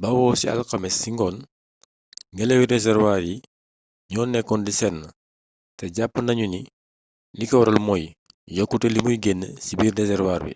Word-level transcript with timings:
bawoo 0.00 0.34
ci 0.40 0.46
alxamis 0.52 0.96
ci 1.02 1.08
ngoon 1.14 1.36
ngenlawi 2.34 2.70
reservoir 2.72 3.20
yi 3.28 3.36
ñoo 4.12 4.26
nekkoon 4.28 4.62
di 4.66 4.72
seen 4.80 4.96
te 5.76 5.84
jàpp 5.96 6.14
nañu 6.26 6.46
ni 6.52 6.60
liko 7.38 7.54
waral 7.58 7.78
mooy 7.86 8.04
yokkutey 8.56 8.92
limuy 8.92 9.16
génnee 9.24 9.54
ci 9.64 9.72
biir 9.78 9.94
reservoir 10.00 10.40
bi 10.46 10.54